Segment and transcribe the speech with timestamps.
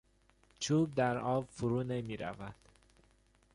[0.59, 2.55] چوب در آب فرو نمیرود.